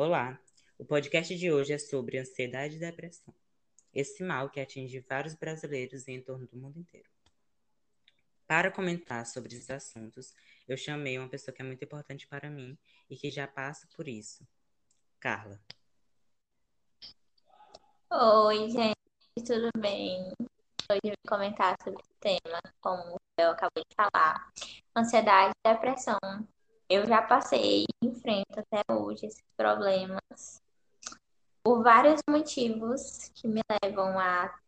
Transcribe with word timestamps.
Olá, 0.00 0.38
o 0.78 0.84
podcast 0.84 1.36
de 1.36 1.50
hoje 1.50 1.72
é 1.72 1.78
sobre 1.78 2.18
ansiedade 2.18 2.76
e 2.76 2.78
depressão, 2.78 3.34
esse 3.92 4.22
mal 4.22 4.48
que 4.48 4.60
atinge 4.60 5.00
vários 5.00 5.34
brasileiros 5.34 6.06
em 6.06 6.22
torno 6.22 6.46
do 6.46 6.56
mundo 6.56 6.78
inteiro. 6.78 7.10
Para 8.46 8.70
comentar 8.70 9.26
sobre 9.26 9.56
esses 9.56 9.68
assuntos, 9.68 10.32
eu 10.68 10.76
chamei 10.76 11.18
uma 11.18 11.28
pessoa 11.28 11.52
que 11.52 11.62
é 11.62 11.64
muito 11.64 11.84
importante 11.84 12.28
para 12.28 12.48
mim 12.48 12.78
e 13.10 13.16
que 13.16 13.28
já 13.28 13.48
passa 13.48 13.88
por 13.96 14.06
isso, 14.06 14.46
Carla. 15.18 15.60
Oi, 18.12 18.70
gente, 18.70 19.44
tudo 19.44 19.68
bem? 19.76 20.32
Hoje 20.88 21.00
eu 21.06 21.14
vou 21.26 21.38
comentar 21.38 21.74
sobre 21.82 22.00
o 22.00 22.14
tema, 22.20 22.60
como 22.80 23.16
eu 23.36 23.50
acabei 23.50 23.82
de 23.90 23.96
falar, 23.96 24.48
ansiedade 24.96 25.50
e 25.66 25.68
depressão. 25.74 26.18
Eu 26.88 27.06
já 27.06 27.20
passei 27.20 27.84
e 27.84 28.06
enfrento 28.06 28.58
até 28.58 28.82
hoje 28.90 29.26
esses 29.26 29.44
problemas 29.56 30.62
por 31.62 31.82
vários 31.82 32.22
motivos 32.28 33.30
que 33.34 33.46
me 33.46 33.60
levam 33.82 34.18
a 34.18 34.58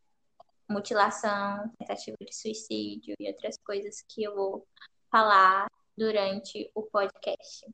mutilação, 0.69 1.71
tentativa 1.79 2.17
de 2.21 2.35
suicídio 2.35 3.15
e 3.19 3.27
outras 3.27 3.57
coisas 3.65 4.03
que 4.03 4.23
eu 4.23 4.35
vou 4.35 4.67
falar 5.11 5.67
durante 5.97 6.71
o 6.75 6.83
podcast. 6.83 7.67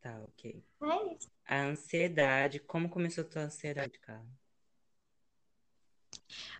Tá, 0.00 0.20
ok. 0.24 0.64
É 0.82 1.14
isso. 1.14 1.30
A 1.46 1.62
ansiedade, 1.62 2.58
como 2.58 2.90
começou 2.90 3.22
a 3.22 3.28
tua 3.28 3.42
ansiedade, 3.42 3.96
Carla? 4.00 4.26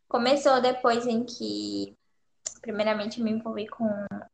Começou 0.09 0.61
depois 0.61 1.07
em 1.07 1.25
que, 1.25 1.97
primeiramente, 2.61 3.23
me 3.23 3.31
envolvi 3.31 3.67
com 3.67 3.89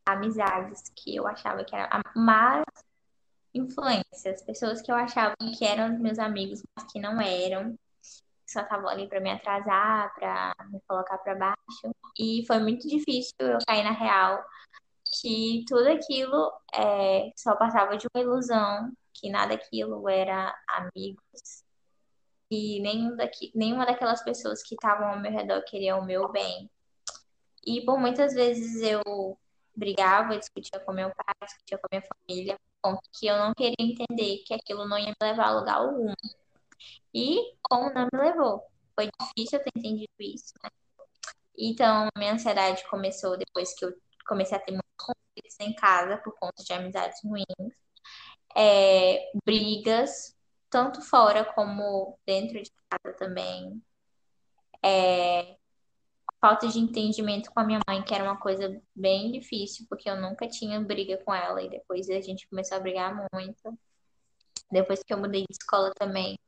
amizades 0.07 0.83
que 0.95 1.16
eu 1.16 1.27
achava 1.27 1.65
que 1.65 1.75
eram 1.75 1.89
más 2.15 2.65
influências, 3.55 4.43
pessoas 4.43 4.83
que 4.83 4.91
eu 4.91 4.97
achava 4.97 5.35
que 5.57 5.65
eram 5.65 5.99
meus 5.99 6.19
amigos, 6.19 6.63
mas 6.77 6.93
que 6.93 7.01
não 7.01 7.21
eram, 7.21 7.79
só 8.47 8.60
estavam 8.60 8.88
ali 8.88 9.09
para 9.09 9.21
me 9.21 9.30
atrasar, 9.30 10.15
para 10.15 10.55
me 10.71 10.80
colocar 10.87 11.19
para 11.19 11.35
baixo. 11.35 11.95
E 12.19 12.45
foi 12.47 12.59
muito 12.60 12.88
difícil 12.88 13.35
eu 13.41 13.59
cair 13.66 13.85
na 13.85 13.93
real 13.93 14.43
que 15.21 15.65
tudo 15.66 15.88
aquilo 15.88 16.52
é, 16.75 17.30
só 17.37 17.57
passava 17.57 17.97
de 17.97 18.07
uma 18.15 18.23
ilusão, 18.23 18.93
que 19.15 19.30
nada 19.30 19.54
aquilo 19.54 20.09
era 20.09 20.54
amigos, 20.69 21.65
e 22.51 22.80
nenhum 22.80 23.16
daqui, 23.16 23.52
nenhuma 23.54 23.85
daquelas 23.85 24.23
pessoas 24.23 24.63
que 24.63 24.75
estavam 24.75 25.09
ao 25.09 25.21
meu 25.21 25.30
redor 25.30 25.63
queria 25.65 25.97
o 25.97 26.04
meu 26.04 26.30
bem. 26.30 26.71
E 27.66 27.84
por 27.84 27.98
muitas 27.98 28.34
vezes 28.34 28.82
eu 28.82 29.38
brigava, 29.74 30.38
discutia 30.38 30.80
com 30.80 30.92
meu 30.92 31.10
pai, 31.14 31.34
discutia 31.45 31.78
com 31.78 31.88
minha 31.90 32.02
família, 32.02 32.59
ponto 32.82 33.01
que 33.12 33.26
eu 33.26 33.37
não 33.38 33.52
queria 33.54 33.76
entender 33.78 34.38
que 34.45 34.54
aquilo 34.54 34.87
não 34.88 34.98
ia 34.98 35.09
me 35.09 35.14
levar 35.23 35.48
a 35.48 35.59
lugar 35.59 35.76
algum. 35.76 36.12
E 37.14 37.54
como 37.62 37.92
não 37.92 38.09
me 38.12 38.20
levou. 38.20 38.62
Foi 38.95 39.09
difícil 39.20 39.59
eu 39.59 39.64
ter 39.64 39.73
entendido 39.76 40.12
isso, 40.18 40.52
né? 40.62 40.70
Então, 41.56 42.09
minha 42.16 42.34
ansiedade 42.34 42.88
começou 42.88 43.36
depois 43.36 43.74
que 43.74 43.84
eu 43.84 43.92
comecei 44.26 44.56
a 44.56 44.60
ter 44.60 44.73
muitos 44.73 44.96
conflitos 44.96 45.56
em 45.60 45.74
casa 45.74 46.18
por 46.18 46.34
conta 46.38 46.62
de 46.62 46.73
amizades 46.73 47.20
ruins. 47.24 47.74
É, 48.56 49.30
brigas, 49.45 50.36
tanto 50.70 51.01
fora 51.02 51.45
como 51.45 52.18
dentro 52.26 52.62
de 52.62 52.70
casa 52.90 53.16
também. 53.16 53.82
É, 54.82 55.56
falta 56.41 56.69
de 56.69 56.79
entendimento 56.79 57.51
com 57.51 57.61
a 57.61 57.65
minha 57.65 57.81
mãe, 57.89 58.03
que 58.03 58.15
era 58.15 58.25
uma 58.25 58.39
coisa 58.39 58.81
bem 58.95 59.33
difícil, 59.33 59.87
porque 59.89 60.09
eu 60.09 60.21
nunca 60.21 60.49
tinha 60.49 60.81
briga 60.81 61.19
com 61.25 61.35
ela, 61.35 61.63
e 61.63 61.69
depois 61.69 62.09
a 62.09 62.21
gente 62.21 62.49
começou 62.49 62.77
a 62.77 62.81
brigar 62.81 63.15
muito. 63.33 63.79
Depois 64.71 65.03
que 65.03 65.12
eu 65.12 65.19
mudei 65.19 65.43
de 65.43 65.53
escola 65.53 65.93
também, 65.94 66.39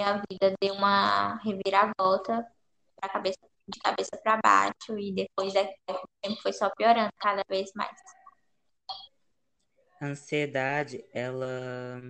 minha 0.00 0.22
vida 0.30 0.54
deu 0.60 0.74
uma 0.74 1.36
reviravolta 1.36 2.46
pra 2.96 3.08
cabeça, 3.08 3.38
de 3.68 3.78
cabeça 3.80 4.16
para 4.22 4.40
baixo, 4.42 4.98
e 4.98 5.12
depois 5.12 5.52
daquele 5.52 5.98
tempo 6.20 6.42
foi 6.42 6.52
só 6.52 6.70
piorando 6.70 7.12
cada 7.18 7.42
vez 7.48 7.70
mais. 7.74 7.98
A 10.00 10.06
ansiedade, 10.06 11.04
ela 11.12 12.00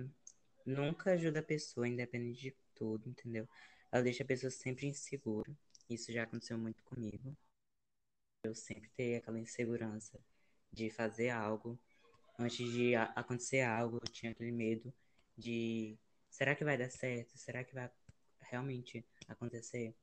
nunca 0.65 1.11
ajuda 1.11 1.39
a 1.39 1.43
pessoa, 1.43 1.87
independente 1.87 2.39
de 2.39 2.55
tudo, 2.75 3.09
entendeu? 3.09 3.47
Ela 3.91 4.03
deixa 4.03 4.23
a 4.23 4.27
pessoa 4.27 4.51
sempre 4.51 4.85
insegura. 4.85 5.51
Isso 5.89 6.11
já 6.13 6.23
aconteceu 6.23 6.57
muito 6.57 6.83
comigo. 6.83 7.35
Eu 8.43 8.53
sempre 8.53 8.89
ter 8.89 9.15
aquela 9.15 9.39
insegurança 9.39 10.19
de 10.71 10.89
fazer 10.91 11.29
algo. 11.29 11.79
Antes 12.37 12.71
de 12.71 12.95
acontecer 12.95 13.61
algo, 13.61 13.97
eu 13.97 14.11
tinha 14.11 14.31
aquele 14.31 14.51
medo 14.51 14.93
de 15.35 15.97
será 16.29 16.55
que 16.55 16.63
vai 16.63 16.77
dar 16.77 16.91
certo? 16.91 17.37
Será 17.37 17.63
que 17.63 17.73
vai 17.73 17.89
realmente 18.39 19.03
acontecer? 19.27 19.95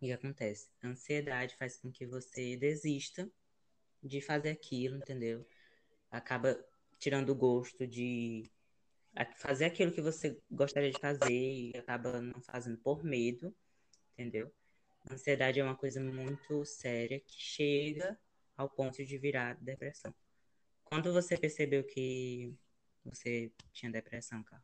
E 0.00 0.10
acontece. 0.12 0.70
A 0.82 0.88
ansiedade 0.88 1.56
faz 1.56 1.76
com 1.76 1.92
que 1.92 2.06
você 2.06 2.56
desista 2.56 3.30
de 4.02 4.20
fazer 4.20 4.48
aquilo, 4.48 4.96
entendeu? 4.96 5.46
Acaba 6.10 6.58
tirando 6.98 7.30
o 7.30 7.34
gosto 7.34 7.86
de 7.86 8.50
fazer 9.36 9.66
aquilo 9.66 9.92
que 9.92 10.00
você 10.00 10.40
gostaria 10.50 10.90
de 10.90 10.98
fazer 10.98 11.30
e 11.30 11.76
acaba 11.76 12.20
não 12.20 12.40
fazendo 12.40 12.78
por 12.78 13.04
medo, 13.04 13.54
entendeu? 14.14 14.52
A 15.08 15.14
ansiedade 15.14 15.60
é 15.60 15.64
uma 15.64 15.76
coisa 15.76 16.00
muito 16.00 16.64
séria 16.64 17.20
que 17.20 17.40
chega 17.40 18.18
ao 18.56 18.68
ponto 18.68 19.04
de 19.04 19.18
virar 19.18 19.54
depressão. 19.60 20.14
Quando 20.84 21.12
você 21.12 21.36
percebeu 21.36 21.84
que 21.84 22.54
você 23.04 23.50
tinha 23.72 23.90
depressão, 23.90 24.42
cara? 24.42 24.62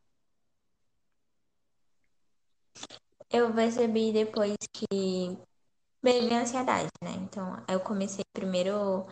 Eu 3.30 3.52
percebi 3.52 4.12
depois 4.12 4.56
que 4.72 4.86
a 6.06 6.40
ansiedade, 6.40 6.88
né? 7.02 7.10
Então, 7.22 7.62
eu 7.68 7.80
comecei 7.80 8.24
primeiro 8.32 9.06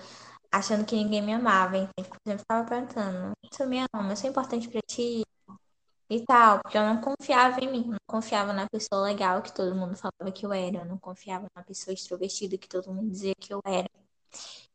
achando 0.51 0.87
que 0.87 0.95
ninguém 0.97 1.23
me 1.23 1.33
amava. 1.35 1.77
Então, 1.77 1.93
eu 1.99 2.05
sempre 2.05 2.39
ficava 2.39 2.69
perguntando: 2.69 3.33
Você 3.51 3.67
me 3.67 3.79
ama? 3.93 4.13
Eu 4.13 4.17
sou 4.17 4.31
importante 4.31 4.69
pra 4.69 4.81
ti? 4.83 5.23
E 6.09 6.25
tal, 6.25 6.61
porque 6.63 6.79
eu 6.79 6.83
não 6.83 7.01
confiava 7.01 7.61
em 7.61 7.71
mim, 7.71 7.85
não 7.89 7.99
confiava 8.07 8.53
na 8.53 8.69
pessoa 8.69 9.03
legal 9.03 9.43
que 9.43 9.53
todo 9.53 9.75
mundo 9.75 9.97
falava 9.97 10.33
que 10.33 10.47
eu 10.47 10.53
era, 10.53 10.79
eu 10.79 10.85
não 10.85 10.99
confiava 10.99 11.49
na 11.55 11.63
pessoa 11.65 11.93
extrovertida 11.95 12.57
que 12.59 12.69
todo 12.69 12.93
mundo 12.93 13.11
dizia 13.11 13.35
que 13.35 13.53
eu 13.53 13.61
era. 13.65 13.89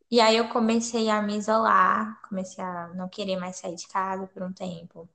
E 0.09 0.19
aí 0.19 0.35
eu 0.37 0.49
comecei 0.49 1.09
a 1.09 1.21
me 1.21 1.37
isolar, 1.37 2.21
comecei 2.27 2.63
a 2.63 2.89
não 2.89 3.07
querer 3.09 3.37
mais 3.37 3.57
sair 3.57 3.75
de 3.75 3.87
casa 3.87 4.27
por 4.27 4.43
um 4.43 4.51
tempo. 4.53 5.09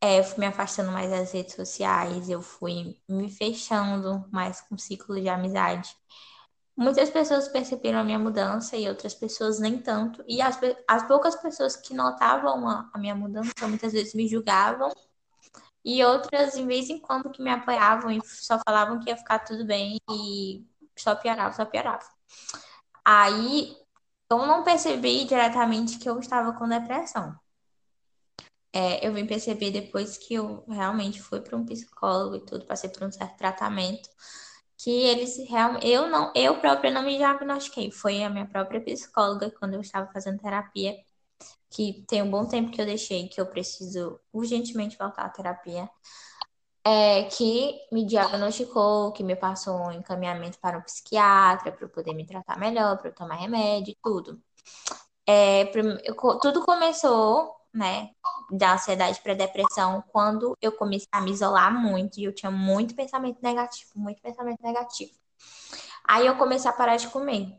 É, 0.00 0.18
eu 0.18 0.24
fui 0.24 0.40
me 0.40 0.46
afastando 0.46 0.92
mais 0.92 1.10
das 1.10 1.32
redes 1.32 1.54
sociais, 1.54 2.28
eu 2.28 2.42
fui 2.42 3.00
me 3.08 3.30
fechando 3.30 4.26
mais 4.30 4.60
com 4.60 4.76
ciclo 4.76 5.18
de 5.18 5.28
amizade. 5.28 5.96
Muitas 6.76 7.08
pessoas 7.10 7.48
perceberam 7.48 8.00
a 8.00 8.04
minha 8.04 8.18
mudança 8.18 8.76
e 8.76 8.88
outras 8.88 9.14
pessoas 9.14 9.60
nem 9.60 9.78
tanto. 9.78 10.22
E 10.28 10.42
as, 10.42 10.58
as 10.88 11.06
poucas 11.08 11.36
pessoas 11.36 11.76
que 11.76 11.94
notavam 11.94 12.68
a, 12.68 12.90
a 12.92 12.98
minha 12.98 13.14
mudança 13.14 13.66
muitas 13.68 13.92
vezes 13.92 14.14
me 14.14 14.28
julgavam 14.28 14.92
e 15.84 16.02
outras, 16.04 16.56
em 16.56 16.66
vez 16.66 16.88
em 16.88 16.98
quando, 16.98 17.30
que 17.30 17.42
me 17.42 17.50
apoiavam 17.50 18.10
e 18.10 18.20
só 18.24 18.58
falavam 18.66 19.00
que 19.00 19.10
ia 19.10 19.16
ficar 19.16 19.40
tudo 19.40 19.64
bem 19.66 19.98
e 20.10 20.64
só 20.96 21.14
piorava, 21.14 21.54
só 21.54 21.64
piorava. 21.64 22.04
Aí 23.04 23.76
eu 24.30 24.38
não 24.38 24.64
percebi 24.64 25.24
diretamente 25.24 25.98
que 25.98 26.08
eu 26.08 26.18
estava 26.18 26.52
com 26.54 26.68
depressão. 26.68 27.38
É, 28.72 29.06
eu 29.06 29.12
vim 29.12 29.26
perceber 29.26 29.70
depois 29.70 30.16
que 30.16 30.34
eu 30.34 30.64
realmente 30.68 31.22
fui 31.22 31.40
para 31.40 31.56
um 31.56 31.64
psicólogo 31.64 32.36
e 32.36 32.44
tudo, 32.44 32.66
passei 32.66 32.90
por 32.90 33.04
um 33.04 33.12
certo 33.12 33.36
tratamento, 33.36 34.08
que 34.76 34.90
eles 34.90 35.36
realmente, 35.48 35.86
eu 35.86 36.08
não, 36.08 36.32
eu 36.34 36.58
própria 36.58 36.90
não 36.90 37.02
me 37.02 37.16
diagnostiquei, 37.16 37.90
foi 37.92 38.24
a 38.24 38.30
minha 38.30 38.46
própria 38.46 38.80
psicóloga 38.80 39.50
quando 39.58 39.74
eu 39.74 39.80
estava 39.80 40.10
fazendo 40.12 40.40
terapia 40.40 40.96
que 41.70 42.04
tem 42.08 42.22
um 42.22 42.30
bom 42.30 42.46
tempo 42.46 42.70
que 42.70 42.80
eu 42.80 42.86
deixei, 42.86 43.28
que 43.28 43.40
eu 43.40 43.46
preciso 43.46 44.20
urgentemente 44.32 44.96
voltar 44.96 45.24
à 45.24 45.28
terapia, 45.28 45.90
é, 46.84 47.24
que 47.24 47.80
me 47.90 48.04
diagnosticou, 48.04 49.12
que 49.12 49.24
me 49.24 49.34
passou 49.34 49.74
um 49.88 49.92
encaminhamento 49.92 50.58
para 50.60 50.78
um 50.78 50.82
psiquiatra 50.82 51.72
para 51.72 51.84
eu 51.84 51.88
poder 51.88 52.14
me 52.14 52.26
tratar 52.26 52.58
melhor, 52.58 52.98
para 52.98 53.08
eu 53.08 53.14
tomar 53.14 53.36
remédio 53.36 53.96
tudo. 54.02 54.40
É, 55.26 55.66
tudo 56.42 56.64
começou, 56.64 57.56
né, 57.72 58.10
da 58.50 58.74
ansiedade 58.74 59.20
para 59.22 59.34
depressão 59.34 60.04
quando 60.12 60.56
eu 60.60 60.72
comecei 60.72 61.08
a 61.10 61.20
me 61.20 61.32
isolar 61.32 61.72
muito 61.72 62.20
e 62.20 62.24
eu 62.24 62.34
tinha 62.34 62.50
muito 62.50 62.94
pensamento 62.94 63.38
negativo, 63.42 63.90
muito 63.96 64.20
pensamento 64.22 64.62
negativo. 64.62 65.12
Aí 66.04 66.26
eu 66.26 66.36
comecei 66.36 66.70
a 66.70 66.74
parar 66.74 66.96
de 66.96 67.08
comer 67.08 67.58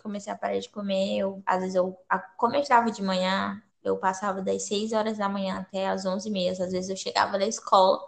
comecei 0.00 0.32
a 0.32 0.36
parar 0.36 0.58
de 0.58 0.68
comer. 0.68 1.18
Eu, 1.18 1.42
às 1.46 1.60
vezes, 1.60 1.74
eu, 1.74 1.96
como 2.36 2.54
eu 2.56 2.60
estava 2.60 2.90
de 2.90 3.02
manhã, 3.02 3.62
eu 3.82 3.96
passava 3.98 4.42
das 4.42 4.64
6 4.64 4.92
horas 4.92 5.18
da 5.18 5.28
manhã 5.28 5.58
até 5.60 5.88
as 5.88 6.04
11 6.06 6.28
e 6.28 6.32
meia. 6.32 6.52
Às 6.52 6.58
vezes 6.58 6.90
eu 6.90 6.96
chegava 6.96 7.38
da 7.38 7.46
escola, 7.46 7.98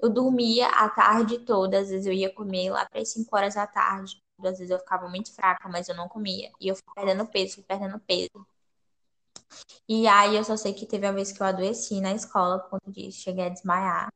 eu 0.00 0.10
dormia 0.10 0.68
a 0.68 0.88
tarde 0.90 1.38
toda. 1.40 1.78
Às 1.80 1.88
vezes 1.90 2.06
eu 2.06 2.12
ia 2.12 2.32
comer 2.32 2.70
lá 2.70 2.86
para 2.86 3.00
as 3.00 3.10
5 3.12 3.36
horas 3.36 3.54
da 3.54 3.66
tarde. 3.66 4.22
Às 4.38 4.58
vezes 4.58 4.70
eu 4.70 4.78
ficava 4.78 5.08
muito 5.08 5.34
fraca, 5.34 5.68
mas 5.68 5.88
eu 5.88 5.96
não 5.96 6.08
comia. 6.08 6.50
E 6.60 6.68
eu 6.68 6.76
fui 6.76 6.84
perdendo 6.94 7.26
peso, 7.26 7.56
fui 7.56 7.64
perdendo 7.64 7.98
peso. 8.00 8.46
E 9.88 10.06
aí 10.06 10.36
eu 10.36 10.44
só 10.44 10.56
sei 10.56 10.72
que 10.74 10.86
teve 10.86 11.06
uma 11.06 11.12
vez 11.12 11.32
que 11.32 11.40
eu 11.42 11.46
adoeci 11.46 12.00
na 12.00 12.12
escola 12.12 12.64
disso, 12.86 13.20
cheguei 13.22 13.46
a 13.46 13.48
desmaiar. 13.48 14.12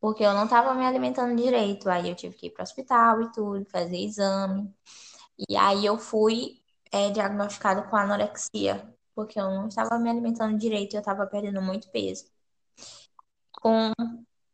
Porque 0.00 0.24
eu 0.24 0.34
não 0.34 0.48
tava 0.48 0.74
me 0.74 0.84
alimentando 0.86 1.36
direito. 1.36 1.88
Aí 1.90 2.08
eu 2.10 2.14
tive 2.14 2.34
que 2.36 2.46
ir 2.48 2.50
pro 2.50 2.62
hospital 2.62 3.22
e 3.22 3.32
tudo, 3.32 3.64
fazer 3.66 3.98
exame. 3.98 4.72
E 5.48 5.56
aí 5.56 5.84
eu 5.86 5.98
fui 5.98 6.60
é, 6.92 7.10
diagnosticada 7.10 7.82
com 7.82 7.96
anorexia, 7.96 8.88
porque 9.14 9.38
eu 9.38 9.50
não 9.50 9.68
estava 9.68 9.98
me 9.98 10.10
alimentando 10.10 10.58
direito 10.58 10.94
e 10.94 10.96
eu 10.96 11.00
estava 11.00 11.26
perdendo 11.26 11.60
muito 11.62 11.90
peso. 11.90 12.26
Com 13.60 13.92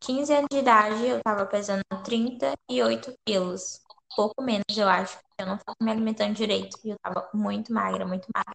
15 0.00 0.32
anos 0.32 0.48
de 0.50 0.58
idade, 0.58 1.06
eu 1.06 1.18
estava 1.18 1.44
pesando 1.46 1.82
38 2.04 3.14
quilos. 3.26 3.80
Pouco 4.16 4.42
menos, 4.42 4.76
eu 4.76 4.88
acho. 4.88 5.18
Eu 5.38 5.46
não 5.46 5.56
estava 5.56 5.76
me 5.80 5.90
alimentando 5.90 6.34
direito. 6.34 6.78
E 6.84 6.90
eu 6.90 6.96
estava 6.96 7.28
muito 7.34 7.72
magra, 7.72 8.06
muito 8.06 8.26
magra. 8.34 8.54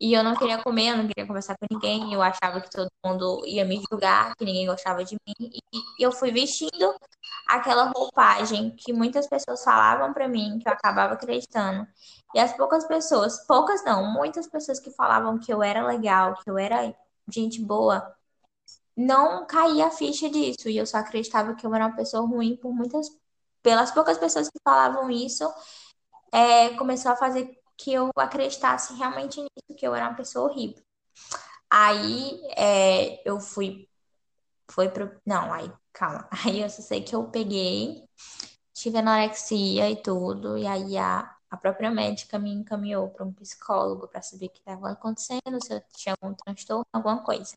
E 0.00 0.12
eu 0.14 0.24
não 0.24 0.34
queria 0.36 0.62
comer, 0.62 0.90
eu 0.90 0.96
não 0.98 1.06
queria 1.06 1.26
conversar 1.26 1.56
com 1.56 1.66
ninguém. 1.70 2.12
Eu 2.12 2.22
achava 2.22 2.60
que 2.60 2.70
todo 2.70 2.88
mundo 3.04 3.42
ia 3.46 3.64
me 3.64 3.82
julgar, 3.90 4.34
que 4.36 4.44
ninguém 4.44 4.66
gostava 4.66 5.04
de 5.04 5.16
mim. 5.26 5.50
E 5.98 6.02
eu 6.02 6.12
fui 6.12 6.30
vestindo 6.32 6.94
aquela 7.52 7.92
roupagem 7.94 8.74
que 8.76 8.92
muitas 8.92 9.26
pessoas 9.26 9.62
falavam 9.62 10.12
para 10.12 10.26
mim, 10.26 10.58
que 10.58 10.68
eu 10.68 10.72
acabava 10.72 11.14
acreditando. 11.14 11.86
E 12.34 12.40
as 12.40 12.52
poucas 12.54 12.84
pessoas, 12.86 13.46
poucas 13.46 13.84
não, 13.84 14.10
muitas 14.10 14.46
pessoas 14.46 14.80
que 14.80 14.90
falavam 14.90 15.38
que 15.38 15.52
eu 15.52 15.62
era 15.62 15.86
legal, 15.86 16.34
que 16.42 16.50
eu 16.50 16.56
era 16.58 16.94
gente 17.28 17.60
boa, 17.60 18.14
não 18.96 19.46
caía 19.46 19.86
a 19.86 19.90
ficha 19.90 20.30
disso. 20.30 20.68
E 20.68 20.78
eu 20.78 20.86
só 20.86 20.98
acreditava 20.98 21.54
que 21.54 21.66
eu 21.66 21.74
era 21.74 21.86
uma 21.86 21.96
pessoa 21.96 22.26
ruim 22.26 22.56
por 22.56 22.72
muitas. 22.74 23.08
Pelas 23.62 23.92
poucas 23.92 24.18
pessoas 24.18 24.48
que 24.48 24.58
falavam 24.64 25.10
isso, 25.10 25.44
é, 26.32 26.70
começou 26.70 27.12
a 27.12 27.16
fazer 27.16 27.58
que 27.76 27.92
eu 27.92 28.10
acreditasse 28.16 28.94
realmente 28.94 29.40
nisso, 29.40 29.78
que 29.78 29.86
eu 29.86 29.94
era 29.94 30.08
uma 30.08 30.16
pessoa 30.16 30.50
horrível. 30.50 30.82
Aí 31.70 32.40
é, 32.56 33.22
eu 33.28 33.40
fui, 33.40 33.88
foi 34.72 34.88
pro, 34.88 35.10
não, 35.26 35.52
aí, 35.52 35.70
calma, 35.92 36.28
aí 36.46 36.62
eu 36.62 36.70
só 36.70 36.82
sei 36.82 37.02
que 37.02 37.14
eu 37.14 37.24
peguei, 37.24 38.08
tive 38.74 38.98
anorexia 38.98 39.90
e 39.90 39.96
tudo, 40.02 40.56
e 40.58 40.66
aí 40.66 40.96
a, 40.96 41.30
a 41.50 41.56
própria 41.56 41.90
médica 41.90 42.38
me 42.38 42.50
encaminhou 42.50 43.10
para 43.10 43.24
um 43.24 43.32
psicólogo 43.32 44.08
para 44.08 44.22
saber 44.22 44.46
o 44.46 44.50
que 44.50 44.58
estava 44.60 44.90
acontecendo, 44.90 45.62
se 45.62 45.74
eu 45.74 45.82
tinha 45.94 46.16
algum 46.20 46.34
transtorno, 46.34 46.86
alguma 46.92 47.22
coisa. 47.22 47.56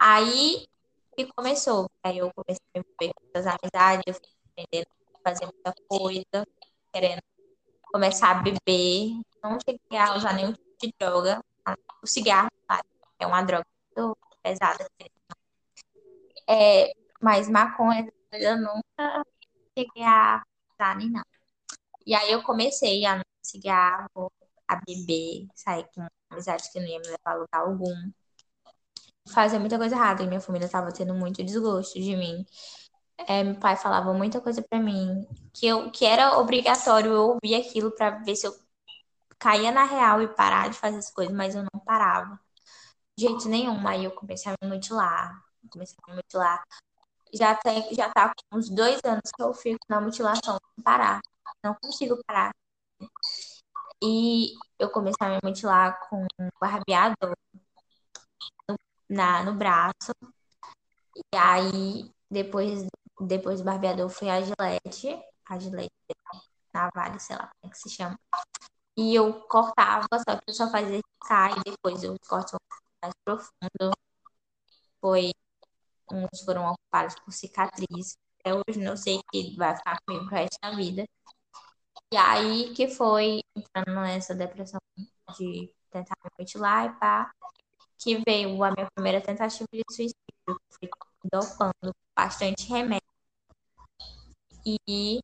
Aí 0.00 0.66
que 1.16 1.26
começou, 1.34 1.90
aí 2.02 2.18
eu 2.18 2.30
comecei 2.34 2.64
a 2.74 2.78
me 2.78 2.84
envolver 2.86 3.14
com 3.14 3.38
as 3.38 3.46
amizades, 3.46 4.04
eu 4.06 4.14
fui 4.14 4.22
aprendendo 4.50 4.86
a 5.14 5.30
fazer 5.30 5.46
muita 5.46 5.74
coisa, 5.88 6.46
querendo 6.92 7.22
começar 7.92 8.30
a 8.30 8.42
beber, 8.42 9.20
não 9.42 9.58
cheguei 9.60 9.98
a 9.98 10.16
usar 10.16 10.34
nenhum 10.34 10.52
tipo 10.52 10.76
de 10.80 10.94
droga. 10.98 11.44
O 12.02 12.06
cigarro, 12.06 12.48
é 13.18 13.26
uma 13.26 13.42
droga 13.42 13.66
muito 13.96 14.16
pesada. 14.42 14.86
É, 16.50 16.92
mas 17.22 17.48
maconha 17.48 18.12
eu 18.32 18.56
nunca 18.58 19.24
cheguei 19.78 20.04
a 20.04 20.42
usar 20.74 20.96
nem 20.96 21.10
não. 21.10 21.22
E 22.06 22.14
aí 22.14 22.32
eu 22.32 22.42
comecei 22.44 23.04
a 23.06 23.22
cigarro, 23.42 24.32
a 24.68 24.76
beber, 24.76 25.48
sair 25.54 25.86
com 25.94 26.06
amizade 26.30 26.70
que 26.72 26.80
não 26.80 26.88
ia 26.88 26.98
me 27.00 27.06
levar 27.08 27.32
a 27.32 27.34
lugar 27.34 27.60
algum. 27.62 28.12
Fazer 29.32 29.58
muita 29.58 29.78
coisa 29.78 29.94
errada. 29.94 30.22
E 30.22 30.26
minha 30.26 30.40
família 30.40 30.68
tava 30.68 30.92
tendo 30.92 31.14
muito 31.14 31.42
desgosto 31.44 32.00
de 32.00 32.16
mim. 32.16 32.44
É, 33.28 33.44
meu 33.44 33.56
pai 33.60 33.76
falava 33.76 34.12
muita 34.14 34.40
coisa 34.40 34.62
para 34.62 34.80
mim 34.80 35.26
que 35.54 35.66
eu 35.66 35.90
que 35.90 36.06
era 36.06 36.38
obrigatório 36.38 37.12
eu 37.12 37.22
ouvir 37.30 37.54
aquilo 37.56 37.90
para 37.92 38.10
ver 38.24 38.36
se 38.36 38.46
eu 38.46 38.54
caía 39.38 39.72
na 39.72 39.84
real 39.84 40.22
e 40.22 40.28
parar 40.28 40.70
de 40.70 40.78
fazer 40.78 40.98
as 40.98 41.10
coisas, 41.10 41.34
mas 41.34 41.54
eu 41.54 41.62
não 41.64 41.80
parava. 41.84 42.40
De 43.18 43.26
jeito 43.26 43.48
nenhum. 43.48 43.86
Aí 43.88 44.04
eu 44.04 44.12
comecei 44.12 44.52
a 44.52 44.56
me 44.62 44.70
mutilar. 44.74 45.42
Comecei 45.70 45.96
a 46.08 46.14
mutilar. 46.14 46.64
Já, 47.32 47.54
tem, 47.56 47.94
já 47.94 48.10
tá 48.10 48.32
com 48.50 48.58
uns 48.58 48.68
dois 48.70 49.00
anos 49.04 49.30
que 49.34 49.42
eu 49.42 49.54
fico 49.54 49.80
na 49.88 50.00
mutilação, 50.00 50.58
sem 50.74 50.84
parar. 50.84 51.20
Não 51.64 51.74
consigo 51.82 52.18
parar. 52.26 52.52
E 54.02 54.54
eu 54.78 54.90
comecei 54.90 55.26
a 55.26 55.30
me 55.30 55.38
mutilar 55.42 55.98
com 56.08 56.22
um 56.38 56.48
barbeador 56.60 57.34
no, 58.68 58.76
na, 59.08 59.44
no 59.44 59.54
braço. 59.54 60.12
E 61.16 61.36
aí, 61.36 62.10
depois, 62.30 62.86
depois 63.20 63.60
do 63.60 63.64
barbeador, 63.64 64.08
foi 64.08 64.28
a 64.30 64.40
gilete. 64.40 65.08
A 65.48 65.58
gilete 65.58 65.90
navalha, 66.72 67.18
sei 67.18 67.36
lá 67.36 67.48
como 67.48 67.70
é 67.70 67.74
que 67.74 67.78
se 67.78 67.90
chama. 67.90 68.18
E 68.96 69.14
eu 69.14 69.42
cortava, 69.48 70.06
só 70.28 70.36
que 70.36 70.50
eu 70.50 70.54
só 70.54 70.70
fazia 70.70 71.00
riscar 71.00 71.58
e 71.58 71.70
depois 71.70 72.02
eu 72.04 72.16
corto 72.28 72.56
mais 73.02 73.14
profundo. 73.24 73.92
Foi, 75.00 75.32
uns 76.12 76.40
foram 76.44 76.66
ocupados 76.72 77.14
por 77.20 77.32
cicatriz. 77.32 78.16
Até 78.40 78.54
hoje 78.54 78.80
não 78.80 78.96
sei 78.96 79.20
que 79.30 79.56
vai 79.56 79.76
ficar 79.76 79.98
comigo 80.06 80.26
pro 80.26 80.36
resto 80.36 80.58
da 80.62 80.70
vida. 80.72 81.04
E 82.12 82.16
aí 82.16 82.72
que 82.74 82.88
foi 82.88 83.40
entrando 83.56 84.00
nessa 84.00 84.34
depressão 84.34 84.80
de 85.38 85.72
tentar 85.90 86.16
me 86.24 86.30
mutilar 86.38 86.86
e 86.86 86.98
pá, 86.98 87.32
que 87.98 88.22
veio 88.26 88.62
a 88.64 88.72
minha 88.72 88.88
primeira 88.94 89.20
tentativa 89.20 89.66
de 89.72 89.82
suicídio. 89.90 90.14
Fui 90.70 90.88
dopando 91.30 91.94
bastante 92.16 92.68
remédio. 92.68 93.00
E 94.66 95.20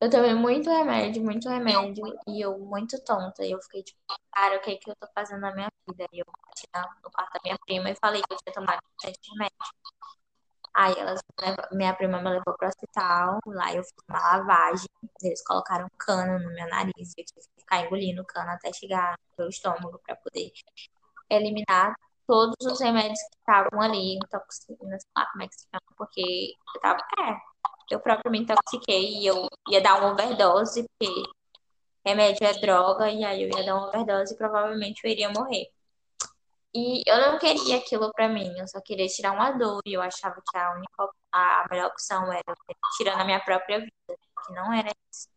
eu 0.00 0.10
tomei 0.10 0.34
muito 0.34 0.68
remédio, 0.70 1.22
muito 1.22 1.48
remédio, 1.48 2.04
e 2.28 2.40
eu 2.40 2.58
muito 2.58 3.02
tonta. 3.04 3.44
E 3.44 3.52
eu 3.52 3.62
fiquei 3.62 3.82
tipo, 3.82 3.98
cara, 4.36 4.56
o 4.58 4.60
que 4.60 4.72
é 4.72 4.76
que 4.76 4.90
eu 4.90 4.96
tô 4.96 5.06
fazendo 5.14 5.40
na 5.40 5.54
minha 5.54 5.68
vida? 5.88 6.06
E 6.12 6.18
eu 6.20 6.26
bati 6.26 6.66
no 7.02 7.10
quarto 7.10 7.32
da 7.32 7.40
minha 7.42 7.56
prima 7.66 7.90
e 7.90 7.96
falei 7.96 8.22
que 8.22 8.34
eu 8.34 8.36
tinha 8.36 8.52
tomado 8.54 8.80
bastante 8.92 9.30
remédio. 9.32 9.56
Aí 10.74 10.94
elas, 10.98 11.20
minha 11.72 11.94
prima 11.94 12.20
me 12.20 12.28
levou 12.28 12.54
pro 12.54 12.68
hospital, 12.68 13.40
lá 13.46 13.72
eu 13.72 13.82
fiz 13.82 13.94
uma 14.06 14.20
lavagem, 14.20 14.86
eles 15.22 15.42
colocaram 15.42 15.88
cano 15.98 16.38
no 16.38 16.54
meu 16.54 16.68
nariz, 16.68 17.14
eu 17.16 17.24
tive 17.24 17.40
que 17.40 17.60
ficar 17.62 17.80
engolindo 17.80 18.22
cano 18.26 18.50
até 18.50 18.70
chegar 18.74 19.16
no 19.30 19.44
meu 19.44 19.48
estômago 19.48 19.98
para 20.04 20.16
poder 20.16 20.52
eliminar 21.30 21.94
todos 22.26 22.54
os 22.60 22.78
remédios 22.78 23.18
que 23.18 23.38
estavam 23.38 23.80
ali, 23.80 24.16
intoxina, 24.16 24.98
sei 24.98 25.10
lá 25.16 25.26
como 25.32 25.44
é 25.44 25.48
que 25.48 25.54
se 25.54 25.64
chama, 25.64 25.94
porque 25.96 26.52
eu 26.74 26.80
tava, 26.82 26.98
é, 27.20 27.36
eu 27.90 28.00
próprio 28.00 28.30
me 28.30 28.40
intoxiquei 28.40 29.20
e 29.22 29.26
eu 29.26 29.48
ia 29.70 29.80
dar 29.80 29.98
uma 29.98 30.12
overdose, 30.12 30.84
porque 30.98 31.22
remédio 32.06 32.46
é 32.46 32.52
droga, 32.54 33.10
e 33.10 33.24
aí 33.24 33.42
eu 33.42 33.48
ia 33.48 33.64
dar 33.64 33.74
uma 33.76 33.88
overdose 33.88 34.32
e 34.34 34.36
provavelmente 34.36 35.00
eu 35.04 35.10
iria 35.10 35.28
morrer. 35.30 35.68
E 36.74 37.02
eu 37.06 37.18
não 37.20 37.38
queria 37.38 37.78
aquilo 37.78 38.12
pra 38.12 38.28
mim, 38.28 38.52
eu 38.58 38.68
só 38.68 38.80
queria 38.80 39.06
tirar 39.08 39.32
uma 39.32 39.50
dor, 39.52 39.80
e 39.86 39.94
eu 39.94 40.02
achava 40.02 40.36
que 40.36 40.56
a 40.56 40.74
única, 40.74 41.08
a 41.32 41.66
melhor 41.70 41.88
opção 41.88 42.32
era 42.32 42.54
tirando 42.96 43.20
a 43.20 43.24
minha 43.24 43.40
própria 43.40 43.80
vida, 43.80 43.92
que 44.46 44.52
não 44.54 44.72
era 44.72 44.90
isso. 45.10 45.28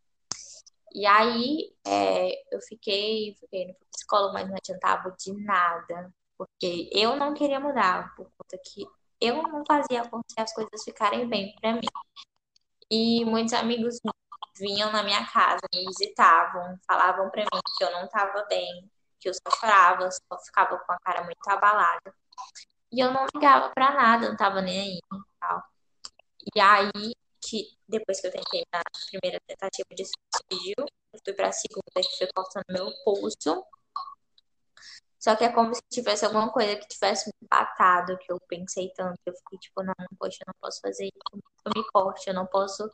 E 0.93 1.05
aí 1.05 1.73
é, 1.87 2.55
eu 2.55 2.61
fiquei, 2.61 3.35
fiquei 3.39 3.67
no 3.67 3.75
psicólogo, 3.91 4.33
mas 4.33 4.47
não 4.47 4.55
adiantava 4.55 5.15
de 5.17 5.33
nada, 5.43 6.13
porque 6.37 6.89
eu 6.93 7.15
não 7.15 7.33
queria 7.33 7.59
mudar, 7.59 8.13
por 8.15 8.25
conta 8.37 8.57
que 8.63 8.85
eu 9.21 9.41
não 9.43 9.63
fazia 9.65 10.01
acontecer 10.01 10.41
as 10.41 10.53
coisas 10.53 10.83
ficarem 10.83 11.27
bem 11.27 11.55
para 11.59 11.73
mim. 11.73 11.81
E 12.91 13.23
muitos 13.25 13.53
amigos 13.53 13.99
vinham 14.59 14.91
na 14.91 15.03
minha 15.03 15.25
casa, 15.25 15.61
me 15.73 15.85
visitavam, 15.85 16.77
falavam 16.87 17.29
para 17.31 17.43
mim 17.43 17.61
que 17.77 17.83
eu 17.83 17.91
não 17.91 18.05
estava 18.05 18.43
bem, 18.49 18.89
que 19.19 19.29
eu 19.29 19.33
só 19.33 19.59
chorava, 19.59 20.09
só 20.11 20.39
ficava 20.45 20.77
com 20.77 20.93
a 20.93 20.99
cara 20.99 21.23
muito 21.23 21.47
abalada. 21.47 22.13
E 22.91 22.99
eu 22.99 23.11
não 23.11 23.25
ligava 23.33 23.69
para 23.69 23.93
nada, 23.93 24.25
não 24.27 24.33
estava 24.33 24.61
nem 24.61 24.79
aí 24.79 24.97
e 24.97 25.39
tal. 25.39 25.63
E 26.55 26.59
aí, 26.59 27.13
que 27.41 27.77
depois 27.87 28.19
que 28.19 28.27
eu 28.27 28.31
tentei 28.31 28.63
na 28.73 28.81
primeira 29.09 29.39
tentativa 29.47 29.87
de 29.95 30.03
suicídio, 30.05 30.75
eu 31.13 31.19
fui 31.23 31.33
para 31.33 31.49
a 31.49 31.51
segunda, 31.51 31.83
que 31.95 32.17
foi 32.17 32.27
cortando 32.33 32.65
meu 32.69 32.91
pulso. 33.03 33.63
Só 35.19 35.35
que 35.35 35.43
é 35.43 35.49
como 35.51 35.75
se 35.75 35.81
tivesse 35.91 36.25
alguma 36.25 36.49
coisa 36.49 36.77
que 36.77 36.87
tivesse 36.87 37.27
me 37.27 37.33
empatado, 37.43 38.17
que 38.19 38.31
eu 38.31 38.39
pensei 38.47 38.89
tanto. 38.95 39.19
Eu 39.25 39.33
fiquei 39.35 39.59
tipo, 39.59 39.83
não, 39.83 39.93
poxa, 40.17 40.37
eu 40.41 40.45
não 40.47 40.55
posso 40.61 40.79
fazer 40.81 41.05
isso, 41.05 41.43
eu 41.65 41.71
me 41.75 41.83
corte, 41.91 42.27
eu 42.29 42.33
não 42.33 42.45
posso 42.47 42.89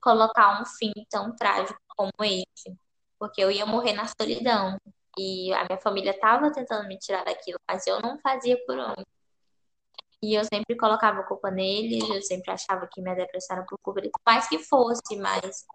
colocar 0.00 0.62
um 0.62 0.64
fim 0.64 0.92
tão 1.10 1.34
trágico 1.34 1.80
como 1.96 2.12
esse. 2.22 2.76
Porque 3.18 3.42
eu 3.42 3.50
ia 3.50 3.66
morrer 3.66 3.92
na 3.92 4.06
solidão. 4.06 4.78
E 5.18 5.52
a 5.52 5.64
minha 5.64 5.80
família 5.80 6.10
estava 6.10 6.52
tentando 6.52 6.86
me 6.88 6.98
tirar 6.98 7.24
daquilo, 7.24 7.58
mas 7.68 7.86
eu 7.86 8.00
não 8.00 8.18
fazia 8.20 8.56
por 8.66 8.78
onde. 8.78 9.04
E 10.22 10.34
eu 10.34 10.44
sempre 10.44 10.76
colocava 10.76 11.20
a 11.20 11.24
culpa 11.24 11.50
neles, 11.50 12.08
eu 12.08 12.22
sempre 12.22 12.50
achava 12.50 12.86
que 12.86 13.02
minha 13.02 13.14
depressão 13.14 13.56
era 13.56 13.66
por 13.66 13.78
culpa 13.82 14.00
deles, 14.00 14.12
mais 14.26 14.48
que 14.48 14.58
fosse, 14.58 15.16
mas 15.16 15.66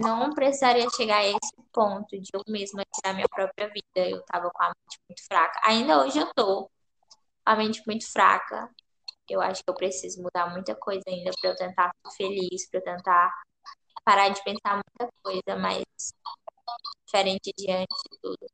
não 0.00 0.32
precisaria 0.32 0.88
chegar 0.90 1.18
a 1.18 1.26
esse 1.26 1.52
ponto 1.72 2.18
de 2.18 2.28
eu 2.32 2.42
mesma 2.48 2.82
tirar 2.94 3.14
minha 3.14 3.28
própria 3.28 3.68
vida. 3.68 4.08
Eu 4.08 4.22
tava 4.24 4.50
com 4.50 4.62
a 4.62 4.68
mente 4.68 4.98
muito 5.08 5.24
fraca. 5.26 5.60
Ainda 5.64 6.00
hoje 6.02 6.18
eu 6.18 6.32
tô 6.34 6.64
com 6.64 6.70
a 7.44 7.56
mente 7.56 7.82
muito 7.86 8.10
fraca. 8.10 8.70
Eu 9.28 9.40
acho 9.40 9.62
que 9.62 9.70
eu 9.70 9.74
preciso 9.74 10.22
mudar 10.22 10.50
muita 10.50 10.74
coisa 10.74 11.04
ainda 11.08 11.30
para 11.40 11.50
eu 11.50 11.56
tentar 11.56 11.92
ser 12.06 12.16
feliz, 12.16 12.68
para 12.70 12.80
eu 12.80 12.84
tentar 12.84 13.32
parar 14.04 14.28
de 14.30 14.42
pensar 14.42 14.74
muita 14.74 15.12
coisa, 15.22 15.56
mas 15.58 15.84
diferente 17.06 17.52
de 17.56 17.70
antes 17.70 17.96
de 18.10 18.18
tudo. 18.20 18.50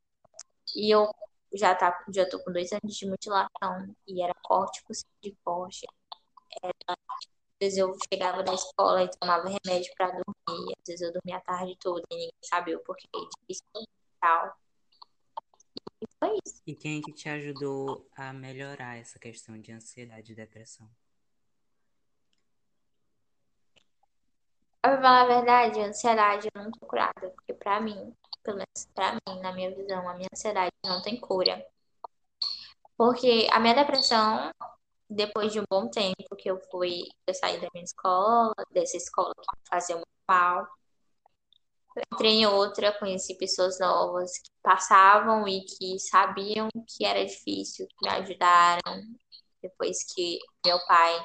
E 0.76 0.94
eu 0.94 1.08
já, 1.54 1.74
tá, 1.74 2.04
já 2.12 2.28
tô 2.28 2.42
com 2.42 2.52
dois 2.52 2.72
anos 2.72 2.94
de 2.96 3.06
mutilação 3.06 3.94
e 4.06 4.22
era 4.22 4.34
corte 4.42 4.82
por 4.84 4.94
de 5.22 5.36
corte. 5.44 5.86
Era, 6.62 6.98
vezes 7.60 7.78
eu 7.78 7.94
chegava 8.12 8.42
da 8.42 8.54
escola 8.54 9.04
e 9.04 9.10
tomava 9.10 9.48
remédio 9.48 9.92
para 9.96 10.08
dormir, 10.08 10.75
às 10.78 10.86
vezes 10.86 11.00
eu 11.00 11.12
dormia 11.12 11.36
a 11.36 11.40
tarde 11.40 11.76
toda 11.80 12.02
e 12.10 12.14
ninguém 12.14 12.32
sabia 12.44 12.76
o 12.76 12.80
porquê 12.80 13.06
disso 13.48 13.62
e 13.75 13.86
tal. 14.20 14.56
E 16.00 16.06
foi 16.18 16.38
isso. 16.46 16.62
E 16.66 16.75
quem 16.75 16.98
é 16.98 17.02
que 17.02 17.12
te 17.12 17.28
ajudou 17.28 18.06
a 18.16 18.32
melhorar 18.32 18.98
essa 18.98 19.18
questão 19.18 19.58
de 19.60 19.72
ansiedade 19.72 20.32
e 20.32 20.34
depressão? 20.34 20.88
Pra 24.82 25.00
falar 25.00 25.22
a 25.22 25.26
verdade, 25.26 25.80
a 25.80 25.86
ansiedade 25.86 26.48
eu 26.54 26.62
não 26.62 26.70
tô 26.70 26.86
curada, 26.86 27.30
porque 27.34 27.52
pra 27.54 27.80
mim, 27.80 28.14
pelo 28.42 28.58
menos 28.58 28.86
pra 28.94 29.14
mim, 29.14 29.40
na 29.40 29.52
minha 29.52 29.75
visão, 29.75 30.08
a 30.08 30.14
minha 30.14 30.28
ansiedade 30.32 30.70
não 30.84 31.02
tem 31.02 31.18
cura. 31.18 31.66
Porque 32.96 33.48
a 33.50 33.58
minha 33.58 33.75
depressão, 33.75 34.50
depois 35.08 35.52
de 35.52 35.60
um 35.60 35.64
bom 35.70 35.88
tempo 35.88 36.36
que 36.36 36.50
eu 36.50 36.60
fui, 36.70 37.04
eu 37.26 37.34
saí 37.34 37.60
da 37.60 37.68
minha 37.72 37.84
escola, 37.84 38.54
dessa 38.72 38.96
escola 38.96 39.32
que 39.34 39.68
fazia 39.68 40.00
mal, 40.28 40.66
eu 41.96 42.02
entrei 42.12 42.32
em 42.32 42.46
outra, 42.46 42.92
conheci 42.98 43.34
pessoas 43.38 43.78
novas 43.80 44.38
que 44.38 44.50
passavam 44.62 45.48
e 45.48 45.64
que 45.64 45.98
sabiam 45.98 46.68
que 46.86 47.06
era 47.06 47.25
difícil, 47.25 47.86
que 47.88 47.96
me 48.02 48.10
ajudaram. 48.10 49.02
Depois 49.62 50.04
que 50.14 50.38
meu 50.64 50.78
pai 50.86 51.25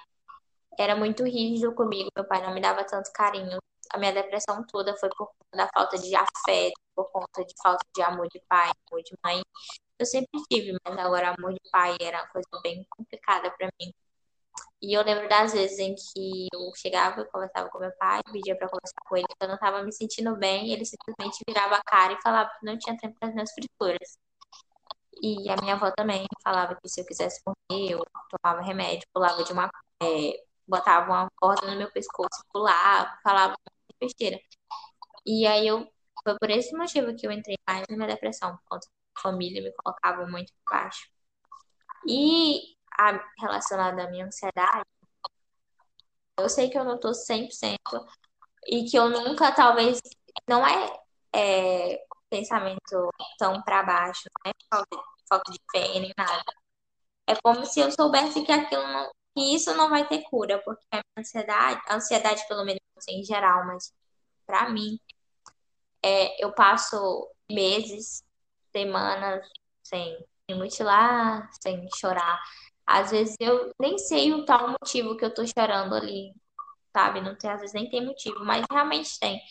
era 0.79 0.95
muito 0.95 1.23
rígido 1.25 1.75
comigo, 1.75 2.09
meu 2.15 2.25
pai 2.25 2.41
não 2.41 2.53
me 2.53 2.61
dava 2.61 2.85
tanto 2.85 3.11
carinho. 3.11 3.59
A 3.91 3.97
minha 3.97 4.13
depressão 4.13 4.65
toda 4.65 4.95
foi 4.95 5.09
por 5.09 5.27
conta 5.27 5.57
da 5.57 5.69
falta 5.73 5.97
de 5.97 6.15
afeto, 6.15 6.79
por 6.95 7.11
conta 7.11 7.43
de 7.43 7.53
falta 7.61 7.85
de 7.93 8.01
amor 8.01 8.29
de 8.29 8.41
pai, 8.47 8.71
amor 8.89 9.03
de 9.03 9.13
mãe. 9.23 9.41
Eu 10.01 10.05
sempre 10.07 10.41
tive, 10.51 10.75
mas 10.83 10.97
agora 10.97 11.35
amor 11.37 11.53
de 11.53 11.59
pai 11.71 11.95
era 12.01 12.23
uma 12.23 12.27
coisa 12.29 12.49
bem 12.63 12.83
complicada 12.89 13.51
para 13.51 13.69
mim. 13.79 13.93
E 14.81 14.97
eu 14.97 15.03
lembro 15.03 15.29
das 15.29 15.53
vezes 15.53 15.77
em 15.77 15.93
que 15.93 16.47
eu 16.51 16.71
chegava 16.75 17.21
e 17.21 17.25
conversava 17.25 17.69
com 17.69 17.77
meu 17.77 17.91
pai, 17.97 18.19
pedia 18.31 18.55
para 18.57 18.67
conversar 18.67 18.99
com 19.07 19.15
ele, 19.15 19.27
que 19.27 19.35
eu 19.43 19.47
não 19.47 19.55
estava 19.55 19.83
me 19.83 19.93
sentindo 19.93 20.35
bem, 20.37 20.71
ele 20.71 20.85
simplesmente 20.85 21.43
virava 21.47 21.75
a 21.75 21.83
cara 21.83 22.13
e 22.13 22.21
falava 22.23 22.49
que 22.59 22.65
não 22.65 22.79
tinha 22.79 22.97
tempo 22.97 23.15
para 23.19 23.29
as 23.29 23.35
minhas 23.35 23.51
frituras. 23.53 24.17
E 25.21 25.47
a 25.51 25.55
minha 25.61 25.75
avó 25.75 25.91
também 25.91 26.25
falava 26.43 26.75
que 26.81 26.89
se 26.89 27.01
eu 27.01 27.05
quisesse 27.05 27.39
morrer, 27.45 27.93
eu 27.93 28.03
tomava 28.31 28.61
remédio, 28.65 29.07
pulava 29.13 29.43
de 29.43 29.53
uma. 29.53 29.69
É, 30.01 30.43
botava 30.67 31.11
uma 31.11 31.29
corda 31.39 31.69
no 31.69 31.77
meu 31.77 31.91
pescoço, 31.91 32.43
pulava, 32.51 33.19
falava 33.23 33.55
besteira. 33.99 34.39
E 35.25 35.45
aí 35.45 35.67
eu. 35.67 35.87
Foi 36.23 36.37
por 36.39 36.49
esse 36.49 36.75
motivo 36.75 37.15
que 37.15 37.27
eu 37.27 37.31
entrei 37.31 37.57
mais 37.67 37.85
minha 37.89 38.07
depressão, 38.07 38.57
por 38.57 38.63
conta 38.69 38.87
família 39.19 39.61
me 39.61 39.71
colocava 39.73 40.25
muito 40.27 40.53
baixo. 40.69 41.09
E 42.07 42.75
a, 42.99 43.19
relacionada 43.39 44.03
à 44.03 44.09
minha 44.09 44.25
ansiedade, 44.25 44.85
eu 46.37 46.49
sei 46.49 46.69
que 46.69 46.77
eu 46.77 46.83
não 46.83 46.99
tô 46.99 47.13
100% 47.13 47.77
e 48.67 48.85
que 48.85 48.97
eu 48.97 49.09
nunca, 49.09 49.51
talvez, 49.51 49.99
não 50.47 50.65
é, 50.65 50.99
é 51.35 52.05
pensamento 52.29 53.09
tão 53.37 53.61
para 53.61 53.83
baixo, 53.83 54.23
não 54.43 54.51
é 54.51 54.55
falta, 55.29 55.51
de 55.51 55.59
fé 55.71 55.99
nem 55.99 56.13
nada. 56.17 56.43
É 57.27 57.35
como 57.43 57.65
se 57.65 57.79
eu 57.79 57.91
soubesse 57.91 58.43
que 58.43 58.51
aquilo 58.51 58.83
não, 58.87 59.11
que 59.35 59.55
isso 59.55 59.73
não 59.75 59.89
vai 59.89 60.07
ter 60.07 60.23
cura, 60.23 60.61
porque 60.63 60.85
a 60.91 61.01
ansiedade, 61.17 61.81
a 61.87 61.95
ansiedade 61.95 62.47
pelo 62.47 62.65
menos 62.65 62.81
em 63.07 63.23
geral, 63.23 63.65
mas 63.65 63.93
para 64.45 64.69
mim, 64.69 64.99
é, 66.03 66.43
eu 66.43 66.53
passo 66.53 67.29
meses, 67.49 68.23
semanas 68.71 69.47
sem 69.83 70.17
me 70.49 70.55
mutilar, 70.55 71.49
sem 71.61 71.87
chorar. 71.95 72.39
Às 72.85 73.11
vezes 73.11 73.35
eu 73.39 73.71
nem 73.79 73.97
sei 73.97 74.33
o 74.33 74.45
tal 74.45 74.69
motivo 74.69 75.15
que 75.17 75.25
eu 75.25 75.33
tô 75.33 75.43
chorando 75.47 75.95
ali, 75.95 76.33
sabe? 76.93 77.21
Não 77.21 77.35
tem, 77.37 77.49
às 77.51 77.61
vezes 77.61 77.73
nem 77.73 77.89
tem 77.89 78.05
motivo, 78.05 78.43
mas 78.45 78.65
realmente 78.71 79.19
tem. 79.19 79.41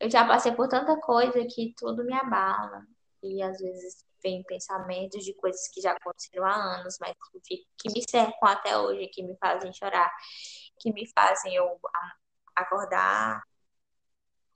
Eu 0.00 0.10
já 0.10 0.26
passei 0.26 0.52
por 0.52 0.68
tanta 0.68 0.98
coisa 1.00 1.44
que 1.46 1.74
tudo 1.76 2.04
me 2.04 2.14
abala. 2.14 2.82
E 3.22 3.42
às 3.42 3.58
vezes 3.58 4.04
vem 4.22 4.42
pensamentos 4.44 5.24
de 5.24 5.34
coisas 5.34 5.68
que 5.68 5.80
já 5.80 5.92
aconteceram 5.92 6.44
há 6.46 6.54
anos, 6.80 6.96
mas 7.00 7.14
que, 7.44 7.64
que 7.78 7.92
me 7.92 8.02
cercam 8.08 8.48
até 8.48 8.76
hoje, 8.78 9.08
que 9.08 9.22
me 9.22 9.36
fazem 9.38 9.72
chorar, 9.72 10.10
que 10.78 10.92
me 10.92 11.06
fazem 11.12 11.54
eu 11.54 11.78
acordar 12.54 13.42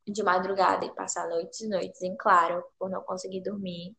de 0.06 0.22
madrugada 0.22 0.84
e 0.84 0.94
passar 0.94 1.28
noites 1.28 1.60
e 1.60 1.68
noites 1.68 2.02
em 2.02 2.16
claro 2.16 2.64
por 2.78 2.90
não 2.90 3.02
conseguir 3.02 3.42
dormir, 3.42 3.94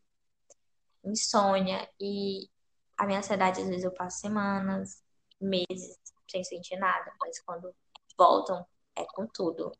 insônia 1.03 1.87
e 1.99 2.49
a 2.97 3.05
minha 3.05 3.19
ansiedade 3.19 3.61
às 3.61 3.67
vezes 3.67 3.83
eu 3.83 3.91
passo 3.91 4.19
semanas, 4.19 5.03
meses 5.39 5.99
sem 6.29 6.43
sentir 6.43 6.77
nada, 6.77 7.11
mas 7.19 7.39
quando 7.41 7.73
voltam 8.17 8.65
é 8.95 9.05
com 9.13 9.27
tudo. 9.27 9.71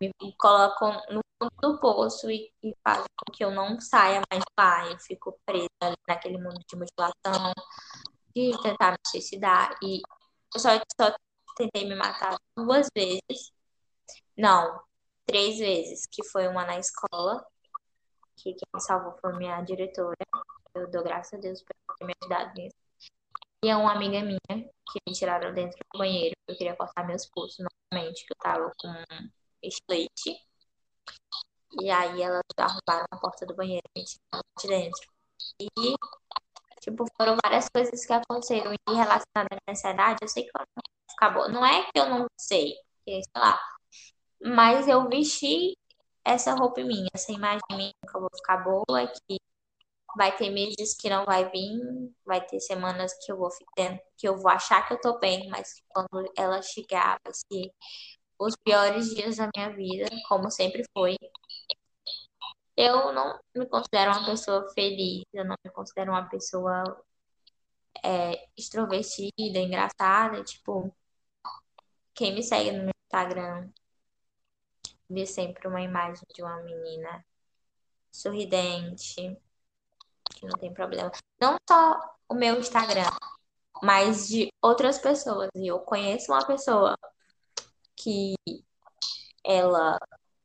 Me 0.00 0.12
colocam 0.38 0.92
no 1.10 1.20
fundo 1.38 1.52
do 1.60 1.80
poço 1.80 2.30
e, 2.30 2.52
e 2.62 2.74
fazem 2.84 3.06
com 3.16 3.32
que 3.32 3.44
eu 3.44 3.50
não 3.50 3.80
saia 3.80 4.20
mais 4.30 4.42
lá. 4.58 4.86
Eu 4.90 4.98
fico 4.98 5.38
presa 5.44 5.96
naquele 6.06 6.38
mundo 6.38 6.60
de 6.68 6.76
mutilação, 6.76 7.52
de 8.34 8.50
tentar 8.62 8.92
me 8.92 8.98
suicidar. 9.06 9.74
E 9.82 10.00
eu 10.54 10.60
só, 10.60 10.70
só 11.00 11.14
tentei 11.56 11.88
me 11.88 11.94
matar 11.94 12.36
duas 12.56 12.88
vezes. 12.94 13.52
Não, 14.36 14.80
três 15.24 15.58
vezes, 15.58 16.06
que 16.10 16.24
foi 16.24 16.46
uma 16.46 16.64
na 16.64 16.78
escola, 16.78 17.44
que 18.36 18.54
quem 18.54 18.80
salvou 18.80 19.16
foi 19.20 19.32
minha 19.36 19.60
diretora. 19.62 20.16
Eu 20.74 20.90
dou 20.90 21.02
graças 21.02 21.34
a 21.34 21.42
Deus 21.42 21.62
por 21.62 21.96
ter 21.96 22.04
me 22.04 22.12
ajudado 22.22 22.52
nisso. 22.54 22.76
E 23.64 23.68
é 23.68 23.76
uma 23.76 23.92
amiga 23.92 24.20
minha 24.20 24.38
que 24.48 25.00
me 25.08 25.14
tiraram 25.14 25.52
dentro 25.54 25.78
do 25.78 25.98
banheiro. 25.98 26.34
Eu 26.46 26.56
queria 26.56 26.76
cortar 26.76 27.06
meus 27.06 27.26
pulsos 27.26 27.58
novamente, 27.58 28.26
que 28.26 28.32
eu 28.32 28.36
tava 28.38 28.70
com 28.78 28.92
estilete. 29.62 30.36
E 31.80 31.90
aí 31.90 32.22
elas 32.22 32.42
arrombaram 32.56 33.06
a 33.10 33.16
porta 33.16 33.46
do 33.46 33.54
banheiro 33.54 33.82
e 33.96 34.00
me 34.00 34.04
tiraram 34.04 34.44
de 34.60 34.68
dentro. 34.68 35.08
E, 35.60 35.94
tipo, 36.80 37.04
foram 37.16 37.36
várias 37.44 37.68
coisas 37.68 38.04
que 38.04 38.12
aconteceram. 38.12 38.72
E 38.72 38.78
relacionadas 38.86 39.26
à 39.34 39.40
minha 39.42 39.60
ansiedade, 39.70 40.18
eu 40.22 40.28
sei 40.28 40.44
que 40.44 41.30
boa. 41.30 41.48
Não 41.48 41.64
é 41.64 41.82
que 41.84 41.98
eu 41.98 42.08
não 42.08 42.26
sei, 42.38 42.74
sei 43.04 43.22
lá. 43.36 43.58
Mas 44.40 44.86
eu 44.86 45.08
vesti 45.08 45.76
essa 46.26 46.54
roupa 46.54 46.80
em 46.80 46.88
mim, 46.88 47.06
essa 47.14 47.32
imagem 47.32 47.60
em 47.70 47.76
mim 47.76 47.92
que 48.02 48.16
eu 48.16 48.20
vou 48.20 48.30
ficar 48.34 48.58
boa, 48.58 49.06
que 49.06 49.38
vai 50.16 50.36
ter 50.36 50.50
meses 50.50 50.96
que 50.96 51.08
não 51.08 51.24
vai 51.24 51.48
vir, 51.50 51.78
vai 52.24 52.44
ter 52.44 52.60
semanas 52.60 53.12
que 53.24 53.30
eu 53.30 53.36
vou 53.38 53.50
ficar, 53.50 53.98
que 54.16 54.28
eu 54.28 54.36
vou 54.36 54.50
achar 54.50 54.86
que 54.86 54.94
eu 54.94 55.00
tô 55.00 55.18
bem, 55.20 55.48
mas 55.48 55.82
quando 55.88 56.32
ela 56.36 56.60
chegar, 56.62 57.18
vai 57.24 57.32
ser 57.34 57.70
os 58.38 58.54
piores 58.64 59.14
dias 59.14 59.36
da 59.36 59.48
minha 59.54 59.70
vida, 59.70 60.08
como 60.28 60.50
sempre 60.50 60.84
foi. 60.92 61.16
Eu 62.76 63.12
não 63.12 63.38
me 63.54 63.66
considero 63.66 64.12
uma 64.12 64.26
pessoa 64.26 64.68
feliz, 64.74 65.24
eu 65.32 65.44
não 65.44 65.54
me 65.64 65.70
considero 65.70 66.10
uma 66.12 66.28
pessoa 66.28 66.84
é, 68.04 68.48
extrovertida, 68.56 69.58
engraçada. 69.58 70.42
Tipo, 70.44 70.94
quem 72.14 72.34
me 72.34 72.42
segue 72.42 72.72
no 72.72 72.84
meu 72.84 72.92
Instagram 73.04 73.70
vê 75.08 75.26
sempre 75.26 75.68
uma 75.68 75.80
imagem 75.80 76.24
de 76.34 76.42
uma 76.42 76.56
menina 76.62 77.24
sorridente, 78.10 79.36
que 80.34 80.46
não 80.46 80.58
tem 80.58 80.72
problema. 80.72 81.10
Não 81.40 81.56
só 81.68 82.16
o 82.28 82.34
meu 82.34 82.58
Instagram, 82.58 83.10
mas 83.82 84.28
de 84.28 84.48
outras 84.62 84.98
pessoas. 84.98 85.48
E 85.54 85.66
eu 85.66 85.80
conheço 85.80 86.32
uma 86.32 86.46
pessoa 86.46 86.96
que 87.94 88.34
ela 89.44 89.98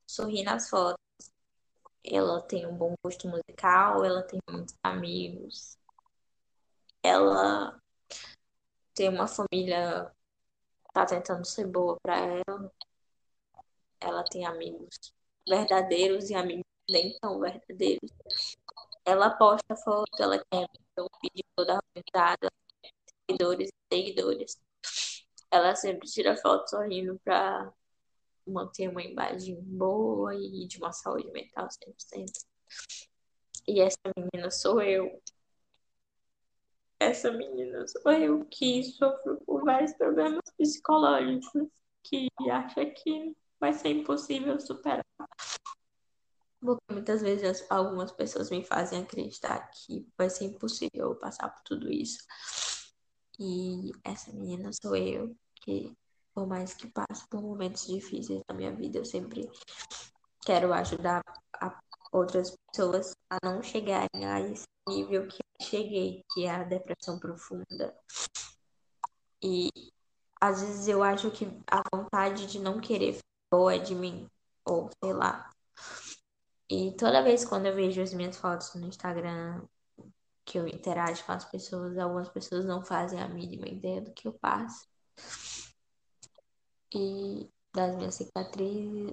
sorri 0.08 0.44
nas 0.44 0.70
fotos, 0.70 1.01
ela 2.03 2.41
tem 2.41 2.65
um 2.65 2.75
bom 2.75 2.96
gosto 3.03 3.27
musical, 3.27 4.03
ela 4.03 4.24
tem 4.24 4.39
muitos 4.50 4.75
amigos, 4.84 5.77
ela 7.03 7.80
tem 8.94 9.10
uma 9.10 9.27
família 9.27 10.12
tá 10.94 11.06
tentando 11.06 11.46
ser 11.46 11.68
boa 11.68 11.98
para 12.01 12.18
ela. 12.18 12.72
Ela 14.01 14.24
tem 14.24 14.46
amigos 14.46 15.13
verdadeiros 15.48 16.29
e 16.29 16.36
amigos 16.36 16.65
nem 16.89 17.17
tão 17.20 17.39
verdadeiros. 17.39 18.12
Ela 19.05 19.29
posta 19.31 19.75
foto, 19.75 20.22
ela 20.22 20.43
tem 20.50 20.67
um 21.00 21.08
vídeo 21.22 21.46
toda 21.55 21.79
organizada, 21.96 22.51
seguidores 23.27 23.70
e 23.70 23.96
seguidores. 23.96 24.62
Ela 25.50 25.75
sempre 25.75 26.08
tira 26.08 26.36
foto 26.38 26.70
sorrindo 26.70 27.20
pra 27.24 27.72
manter 28.46 28.89
uma 28.89 29.03
imagem 29.03 29.62
boa 29.62 30.36
e 30.36 30.67
de 30.67 30.77
uma 30.77 30.91
saúde 30.91 31.29
mental 31.31 31.67
100%. 31.70 32.46
E 33.67 33.81
essa 33.81 33.98
menina 34.15 34.50
sou 34.50 34.81
eu. 34.81 35.22
Essa 37.00 37.31
menina 37.31 37.86
sou 37.88 38.12
eu 38.12 38.46
que 38.46 38.84
sofro 38.84 39.41
por 39.46 39.63
vários 39.63 39.93
problemas 39.93 40.43
psicológicos 40.58 41.67
que 42.03 42.27
acha 42.50 42.86
que 42.86 43.36
vai 43.62 43.74
ser 43.74 43.89
impossível 43.89 44.60
superar. 44.60 45.06
Porque 46.60 46.84
muitas 46.91 47.22
vezes 47.22 47.65
algumas 47.70 48.12
pessoas 48.12 48.50
me 48.50 48.65
fazem 48.65 49.03
acreditar 49.03 49.70
que 49.70 50.08
vai 50.18 50.30
ser 50.30 50.46
impossível 50.46 51.15
passar 51.15 51.50
por 51.50 51.62
tudo 51.63 51.91
isso. 51.91 52.25
E 53.39 53.91
essa 54.03 54.34
menina 54.34 54.72
sou 54.74 54.96
eu, 54.96 55.36
que 55.56 55.96
por 56.34 56.48
mais 56.48 56.74
que 56.74 56.88
passe 56.88 57.27
por 57.30 57.41
momentos 57.41 57.86
difíceis 57.88 58.41
na 58.48 58.56
minha 58.56 58.74
vida, 58.75 58.98
eu 58.98 59.06
sempre 59.06 59.50
quero 60.44 60.74
ajudar 60.74 61.24
outras 62.12 62.56
pessoas 62.68 63.15
a 63.30 63.38
não 63.44 63.62
chegarem 63.62 64.25
a 64.25 64.41
esse 64.41 64.65
nível 64.88 65.27
que 65.27 65.38
eu 65.38 65.65
cheguei, 65.65 66.24
que 66.34 66.46
é 66.46 66.51
a 66.51 66.63
depressão 66.63 67.20
profunda. 67.20 67.96
E 69.41 69.70
às 70.39 70.62
vezes 70.62 70.88
eu 70.88 71.01
acho 71.03 71.32
que 71.32 71.46
a 71.68 71.82
vontade 71.96 72.48
de 72.48 72.60
não 72.60 72.80
querer 72.80 73.20
ou 73.51 73.70
é 73.70 73.77
de 73.77 73.93
mim, 73.93 74.27
ou 74.65 74.89
sei 75.03 75.13
lá. 75.13 75.50
E 76.70 76.96
toda 76.96 77.22
vez 77.22 77.43
quando 77.43 77.65
eu 77.65 77.75
vejo 77.75 78.01
as 78.01 78.13
minhas 78.13 78.38
fotos 78.38 78.74
no 78.75 78.88
Instagram, 78.88 79.62
que 80.46 80.58
eu 80.58 80.67
interajo 80.67 81.24
com 81.25 81.34
as 81.34 81.46
pessoas, 81.46 81.98
algumas 81.98 82.29
pessoas 82.29 82.65
não 82.65 82.84
fazem 82.84 83.22
a 83.22 83.27
mínima 83.27 83.67
ideia 83.67 84.01
do 84.01 84.13
que 84.13 84.27
eu 84.27 84.34
passo. 84.34 84.88
E 86.93 87.50
das 87.74 87.96
minhas 87.96 88.15
cicatrizes, 88.15 89.12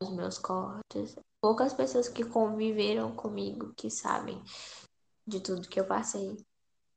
dos 0.00 0.10
meus 0.10 0.38
cortes. 0.38 1.16
Poucas 1.40 1.74
pessoas 1.74 2.08
que 2.08 2.24
conviveram 2.24 3.14
comigo 3.14 3.74
que 3.74 3.90
sabem 3.90 4.42
de 5.26 5.40
tudo 5.40 5.68
que 5.68 5.80
eu 5.80 5.86
passei. 5.86 6.36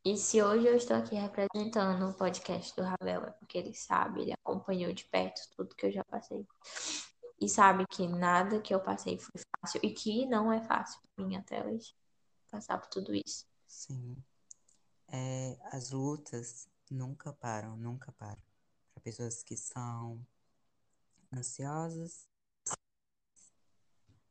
E 0.08 0.16
se 0.18 0.40
hoje 0.40 0.68
eu 0.68 0.76
estou 0.76 0.96
aqui 0.96 1.16
representando 1.16 2.08
o 2.08 2.14
podcast 2.14 2.76
do 2.76 2.84
Ravel, 2.84 3.24
é 3.24 3.32
porque 3.32 3.58
ele 3.58 3.74
sabe, 3.74 4.22
ele 4.22 4.34
acompanhou 4.34 4.94
de 4.94 5.04
perto 5.06 5.42
tudo 5.58 5.76
que 5.76 5.84
eu 5.84 5.92
já 5.92 6.04
passei. 6.04 6.48
E 7.42 7.50
sabe 7.50 7.88
que 7.88 8.08
nada 8.08 8.62
que 8.62 8.72
eu 8.72 8.80
passei 8.80 9.18
foi 9.18 9.42
fácil 9.60 9.80
e 9.82 9.92
que 9.92 10.28
não 10.28 10.54
é 10.54 10.62
fácil 10.62 11.02
para 11.16 11.26
mim 11.26 11.36
até 11.36 11.66
hoje 11.66 11.96
passar 12.52 12.78
por 12.78 12.88
tudo 12.88 13.16
isso. 13.16 13.48
Sim. 13.66 14.16
É, 15.08 15.58
as 15.72 15.90
lutas 15.90 16.70
nunca 16.92 17.34
param, 17.34 17.76
nunca 17.76 18.12
param. 18.12 18.44
Para 18.94 19.02
pessoas 19.02 19.42
que 19.42 19.58
são 19.58 20.24
ansiosas. 21.34 22.30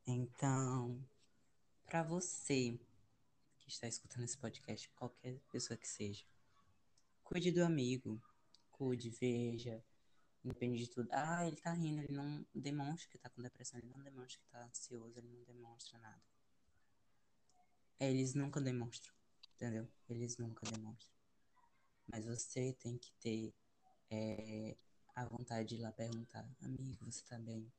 Então, 0.07 1.05
para 1.85 2.01
você 2.01 2.79
que 3.65 3.71
está 3.71 3.87
escutando 3.87 4.23
esse 4.23 4.37
podcast, 4.37 4.89
qualquer 4.91 5.39
pessoa 5.51 5.75
que 5.75 5.87
seja, 5.87 6.23
cuide 7.23 7.51
do 7.51 7.63
amigo, 7.63 8.21
cuide, 8.71 9.09
veja, 9.09 9.83
independe 10.43 10.83
de 10.83 10.89
tudo. 10.89 11.09
Ah, 11.11 11.45
ele 11.47 11.57
tá 11.57 11.73
rindo, 11.73 12.01
ele 12.01 12.13
não 12.13 12.45
demonstra 12.53 13.09
que 13.09 13.17
tá 13.17 13.29
com 13.29 13.41
depressão, 13.41 13.79
ele 13.79 13.89
não 13.89 14.03
demonstra 14.03 14.39
que 14.39 14.47
tá 14.47 14.63
ansioso, 14.63 15.17
ele 15.17 15.27
não 15.29 15.43
demonstra 15.43 15.97
nada. 15.97 16.21
Eles 17.99 18.35
nunca 18.35 18.61
demonstram, 18.61 19.13
entendeu? 19.55 19.87
Eles 20.07 20.37
nunca 20.37 20.69
demonstram. 20.69 21.15
Mas 22.07 22.25
você 22.25 22.73
tem 22.73 22.97
que 22.97 23.11
ter 23.13 23.53
é, 24.11 24.77
a 25.15 25.25
vontade 25.25 25.69
de 25.69 25.75
ir 25.75 25.81
lá 25.81 25.91
perguntar: 25.91 26.47
amigo, 26.61 27.05
você 27.05 27.23
tá 27.23 27.39
bem? 27.39 27.71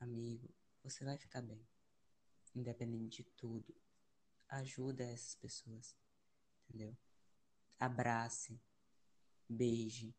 Amigo, 0.00 0.48
você 0.82 1.04
vai 1.04 1.18
ficar 1.18 1.42
bem. 1.42 1.60
Independente 2.54 3.22
de 3.22 3.30
tudo. 3.32 3.74
Ajuda 4.48 5.04
essas 5.04 5.34
pessoas, 5.34 5.94
entendeu? 6.68 6.96
Abrace, 7.78 8.60
beije, 9.48 10.14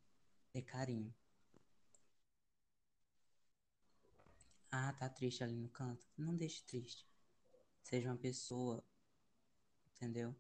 dê 0.54 0.62
carinho. 0.62 1.14
Ah, 4.72 4.94
tá 4.94 5.10
triste 5.10 5.44
ali 5.44 5.56
no 5.56 5.68
canto? 5.70 6.08
Não 6.16 6.36
deixe 6.36 6.64
triste. 6.64 7.08
Seja 7.82 8.10
uma 8.10 8.18
pessoa, 8.18 8.84
entendeu? 9.96 10.36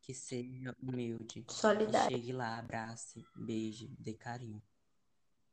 Que 0.00 0.14
seja 0.14 0.74
humilde. 0.82 1.44
Solidário. 1.50 2.16
Chegue 2.16 2.32
lá, 2.32 2.58
abrace, 2.58 3.26
beije, 3.36 3.88
dê 3.98 4.14
carinho. 4.14 4.62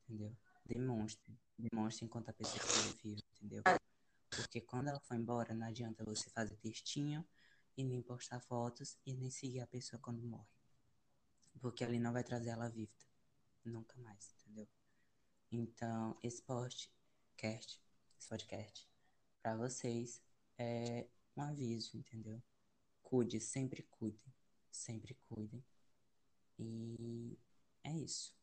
Entendeu? 0.04 0.36
Demonstre. 0.66 1.38
Demonstre 1.58 2.06
enquanto 2.06 2.30
a 2.30 2.34
pessoa 2.34 2.58
estiver 2.58 3.02
viva, 3.04 3.22
entendeu? 3.36 3.64
Porque 4.30 4.62
quando 4.62 4.88
ela 4.88 5.00
for 5.02 5.16
embora, 5.16 5.54
não 5.54 5.68
adianta 5.68 6.04
você 6.06 6.30
fazer 6.30 6.56
textinho 6.56 7.28
e 7.78 7.84
nem 7.84 8.02
postar 8.02 8.40
fotos 8.40 8.98
e 9.06 9.14
nem 9.14 9.30
seguir 9.30 9.62
a 9.62 9.68
pessoa 9.68 10.02
quando 10.02 10.22
morre. 10.22 10.50
Porque 11.60 11.84
ali 11.84 12.00
não 12.00 12.14
vai 12.14 12.24
trazer 12.24 12.50
ela 12.50 12.70
viva. 12.70 12.92
Nunca 13.64 13.98
mais, 14.00 14.34
entendeu? 14.40 14.68
Então, 15.52 16.18
esse 16.24 16.42
podcast, 16.42 17.82
esse 18.18 18.28
podcast, 18.28 18.90
pra 19.42 19.56
vocês 19.56 20.22
é 20.58 21.08
um 21.36 21.42
aviso, 21.42 21.98
entendeu? 21.98 22.42
Cuide, 23.04 23.40
sempre 23.40 23.84
cuidem. 23.84 24.34
Sempre 24.72 25.16
cuidem. 25.28 25.64
E 26.58 27.38
é 27.84 27.92
isso. 27.92 28.41